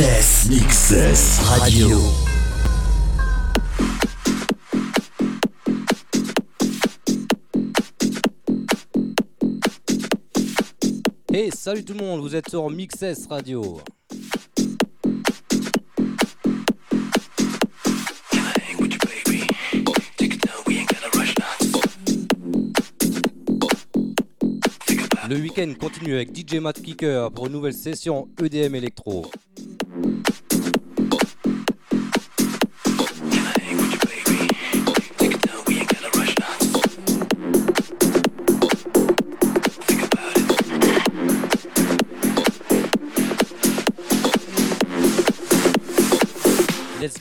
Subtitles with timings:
[0.00, 1.40] Mixes.
[1.42, 2.00] Radio.
[11.30, 13.82] Hey, salut tout le monde, vous êtes sur Mixes Radio.
[25.28, 29.30] Le week-end continue avec DJ Matt Kicker pour une nouvelle session EDM Electro.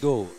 [0.01, 0.38] go.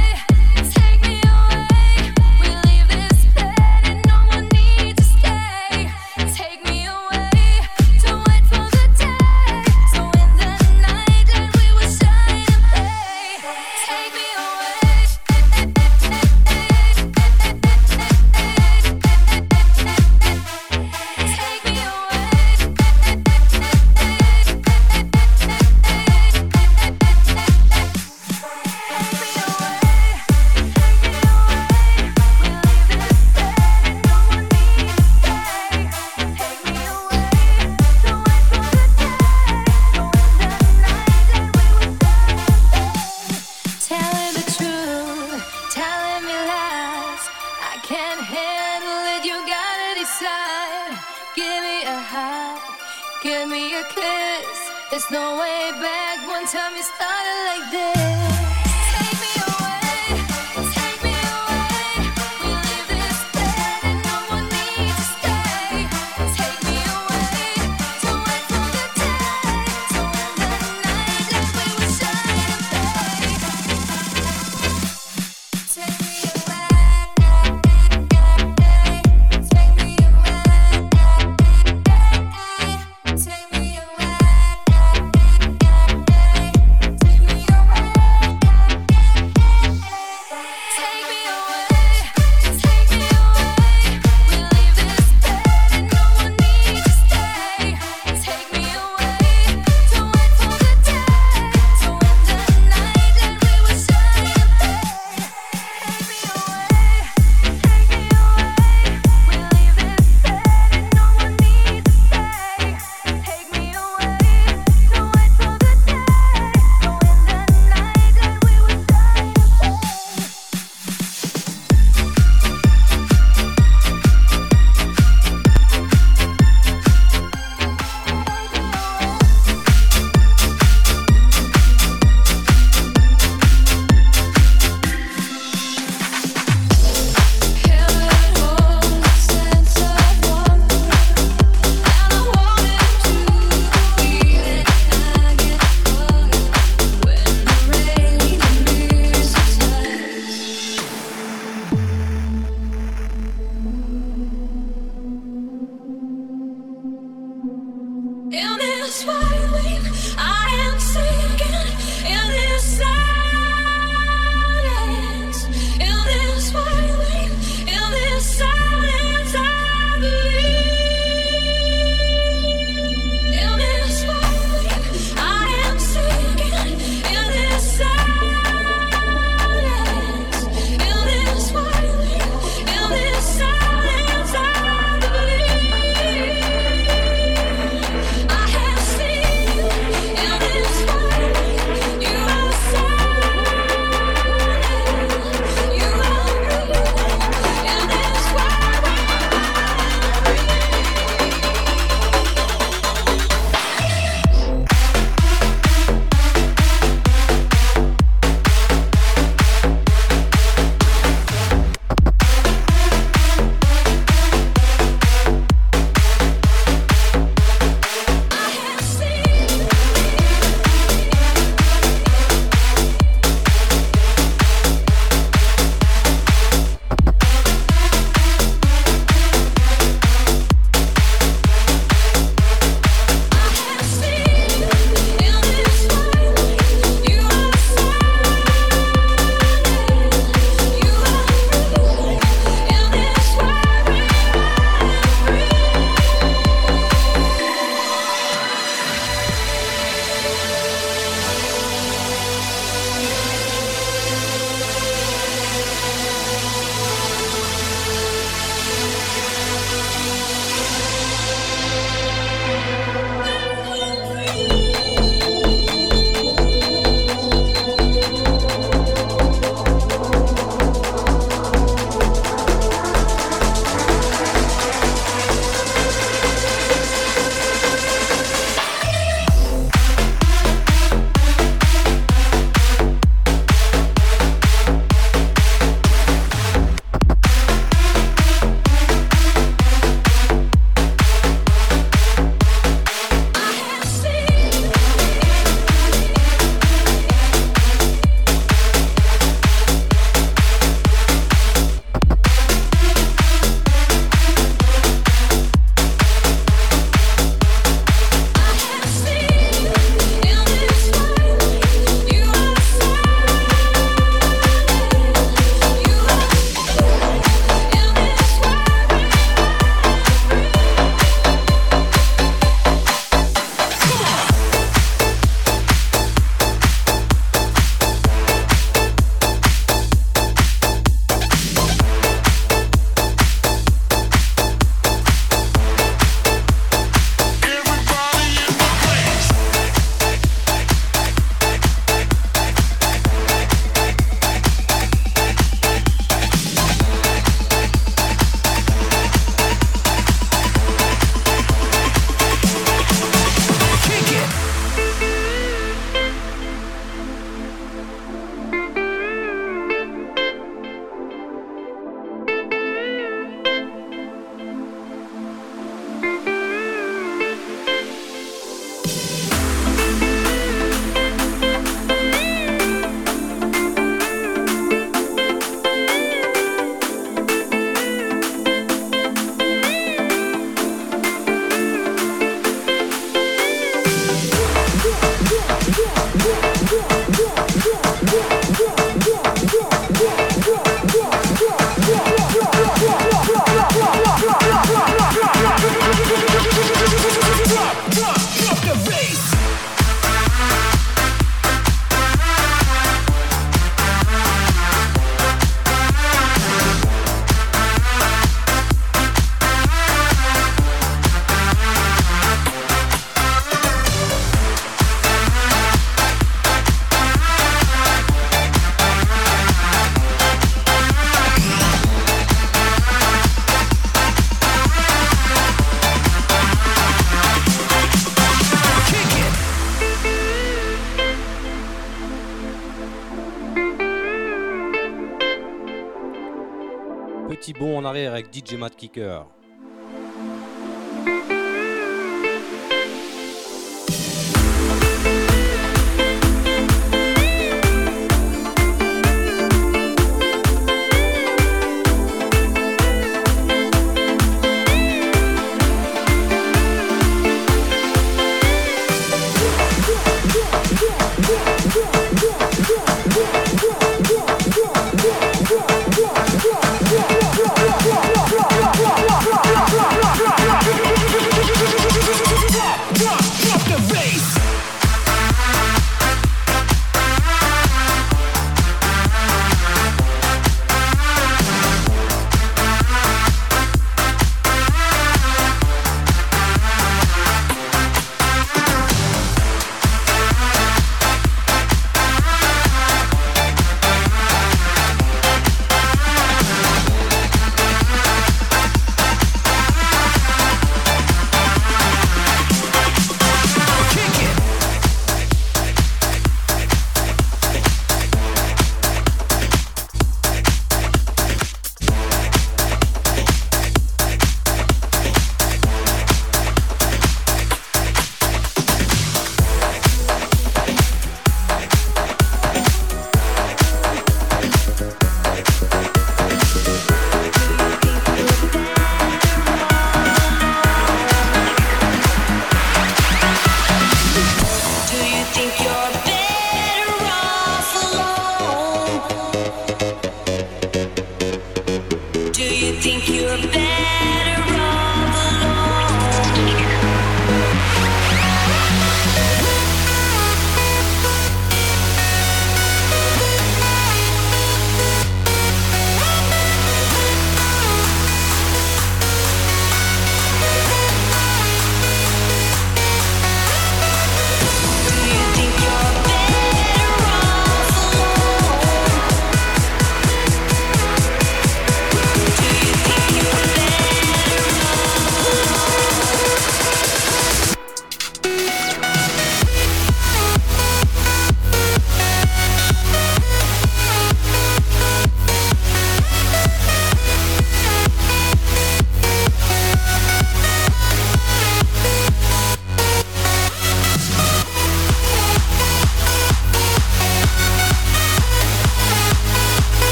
[437.61, 439.23] bond en arrière avec DJ Matt Kicker.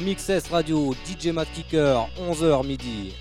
[0.00, 3.12] Sur Mix S Radio, DJ Matt Kicker, 11h midi.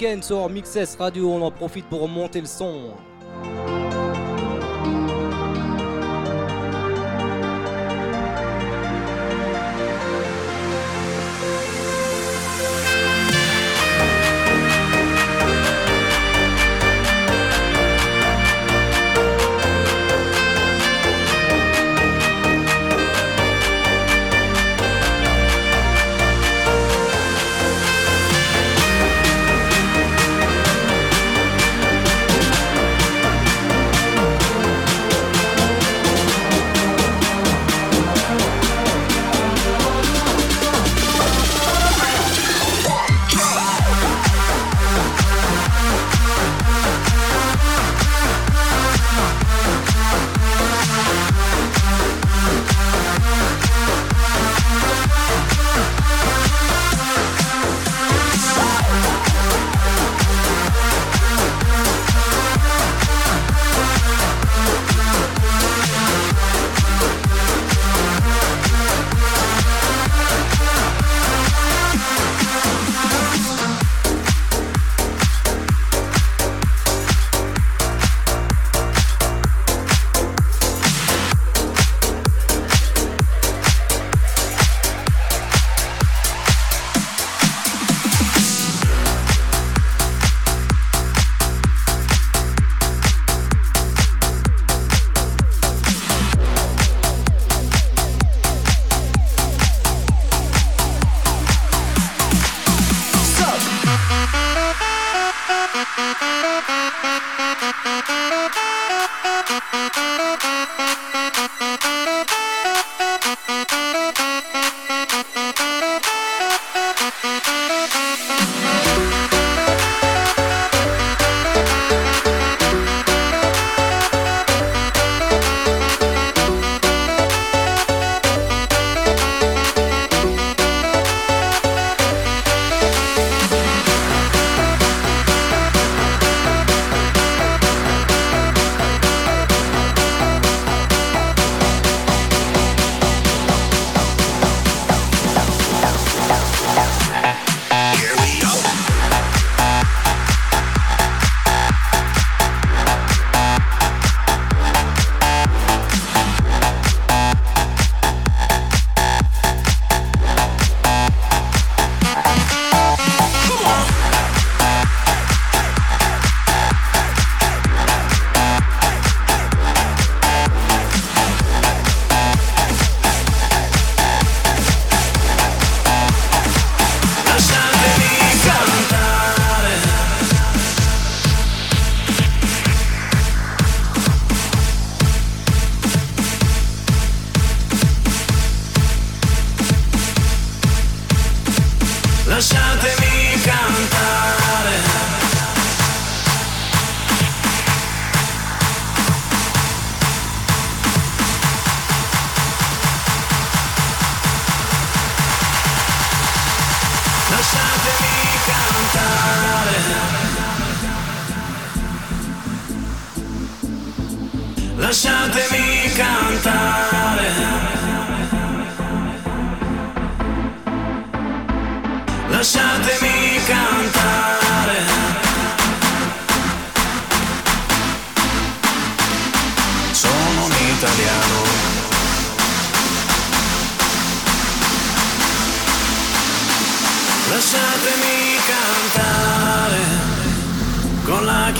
[0.00, 2.94] Week-end sur Mixes Radio, on en profite pour monter le son.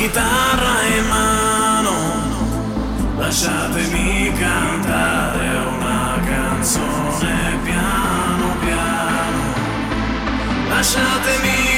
[0.01, 1.93] chitarra in mano,
[3.19, 9.43] lasciatemi cantare una canzone piano piano,
[10.69, 11.70] lasciatemi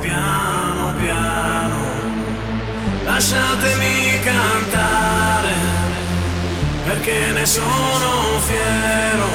[0.00, 1.78] piano piano,
[3.04, 5.54] lasciatemi cantare,
[6.84, 9.28] perché ne sono fiero,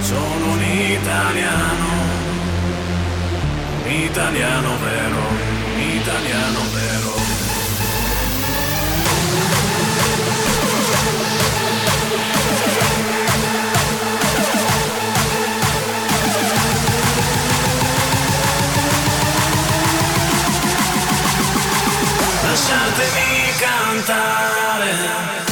[0.00, 1.90] sono un italiano,
[3.86, 5.22] italiano vero,
[5.76, 7.11] italiano vero.
[22.72, 25.51] lasciatemi cantare.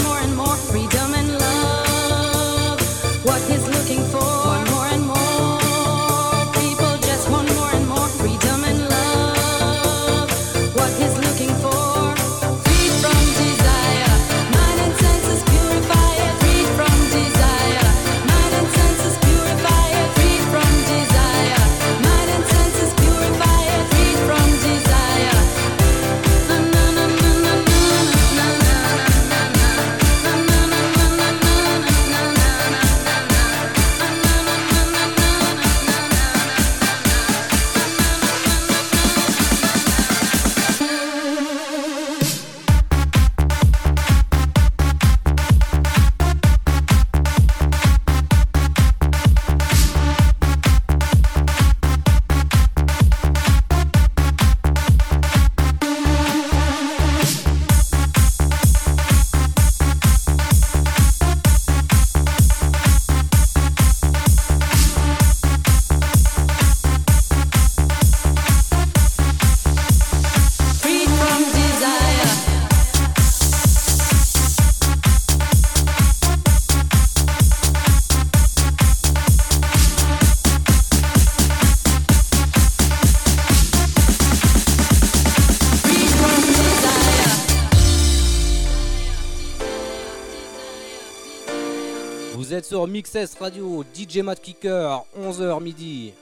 [92.33, 96.13] Vous êtes sur Mixes Radio, DJ Mad Kicker, 11h midi.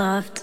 [0.00, 0.39] loved.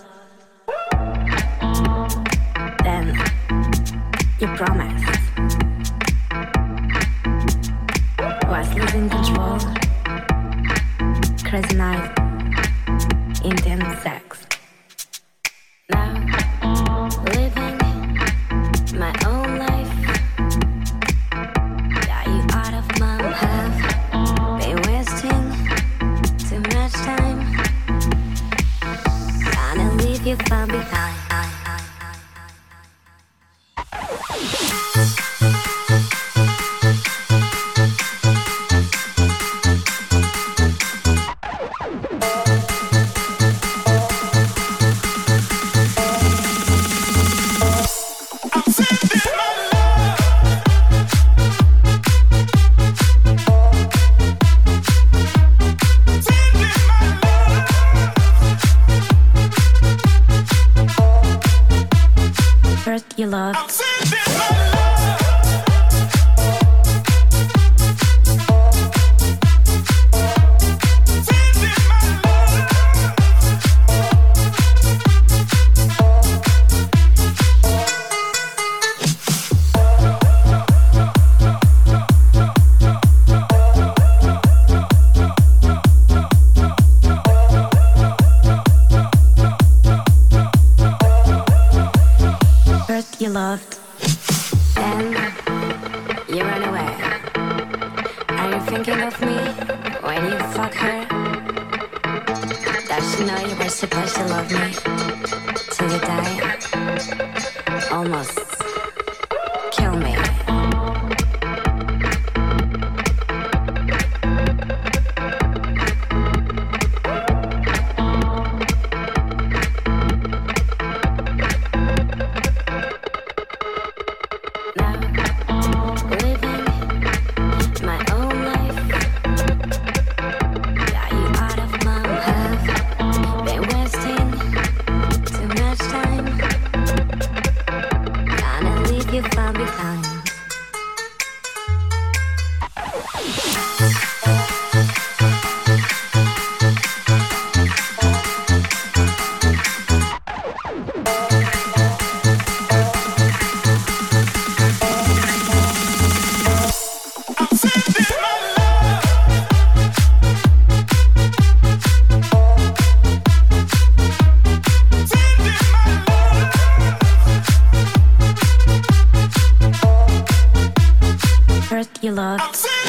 [172.04, 172.87] you love.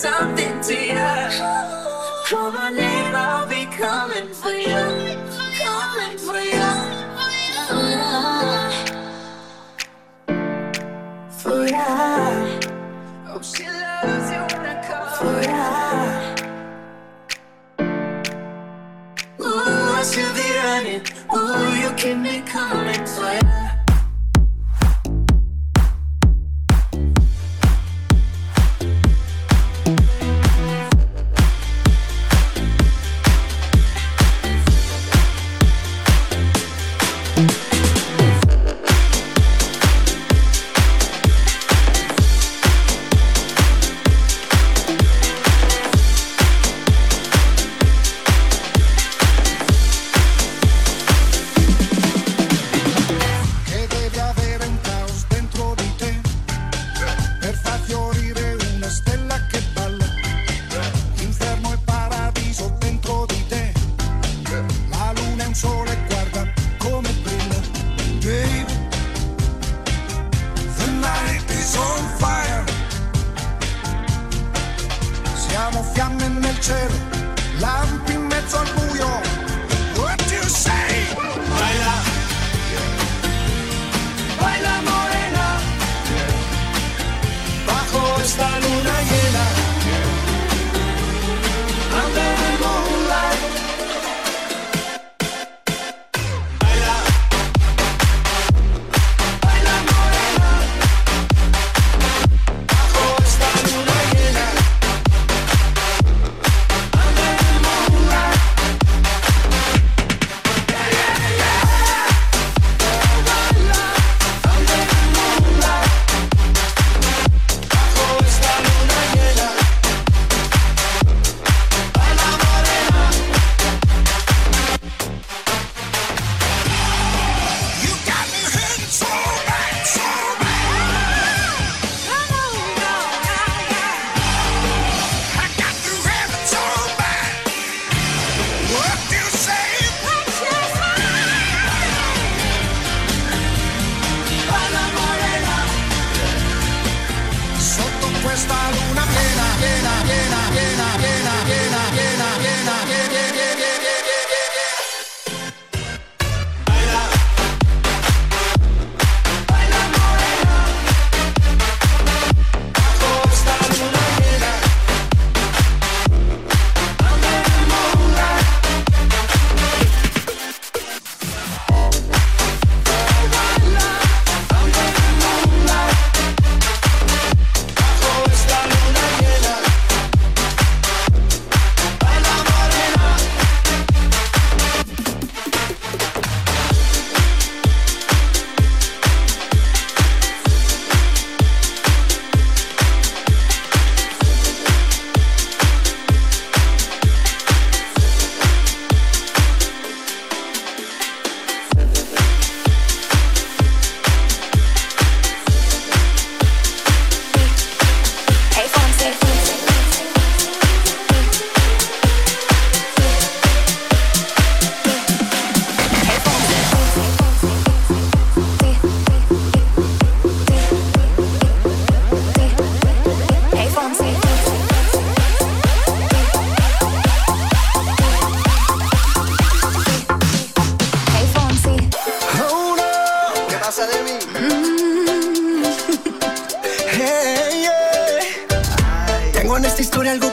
[0.00, 1.10] something to you.
[2.24, 4.84] Call my name, I'll be coming for you.
[5.60, 6.70] Coming for you.
[11.42, 11.90] For you.
[13.28, 15.68] Oh, she loves you when I call for you.
[19.44, 21.04] Ooh, I should be running.
[21.36, 23.69] Ooh, you keep me coming for you.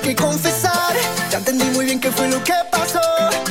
[0.08, 0.95] que confesar.
[1.30, 3.01] Ya entendí muy bien qué fue lo que pasó.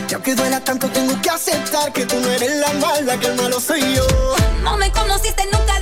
[0.08, 3.34] Y aunque duela tanto, tengo que aceptar que tú no eres la mala, que el
[3.34, 4.06] malo soy yo.
[4.62, 5.75] No me conociste nunca.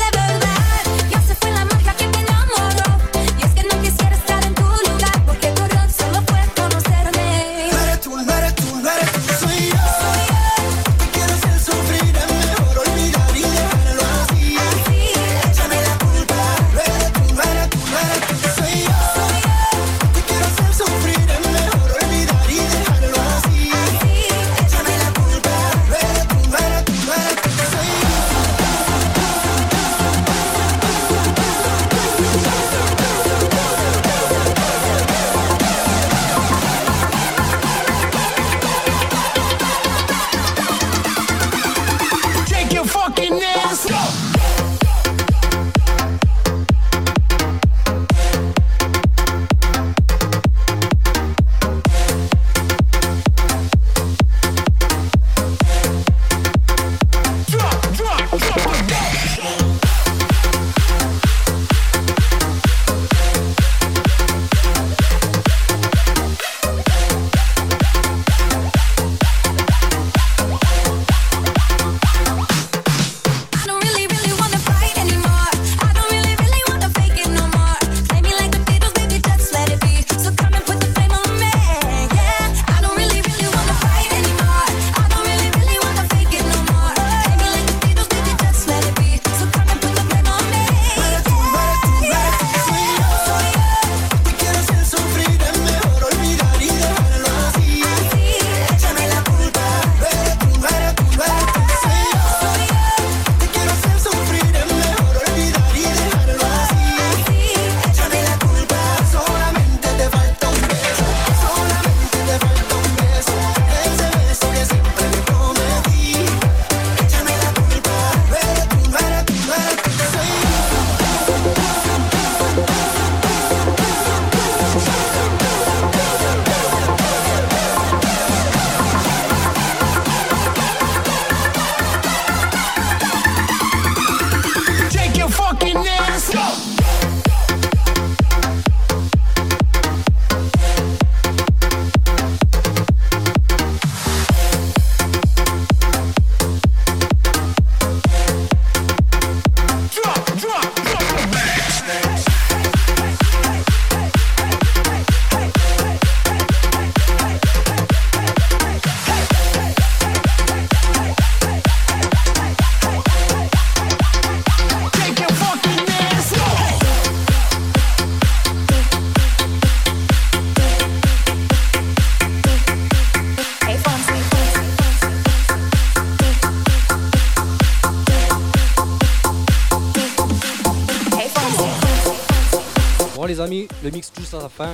[184.34, 184.70] Touche à sa fin.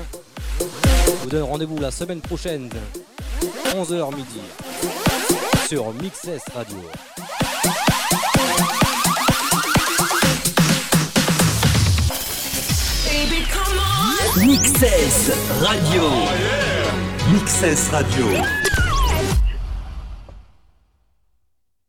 [0.59, 2.69] Je vous donne rendez-vous la semaine prochaine,
[3.75, 4.41] 11h midi,
[5.69, 6.77] sur Mixes Radio.
[14.37, 15.31] Mixes
[15.61, 16.03] Radio.
[17.33, 18.70] Mixes Radio.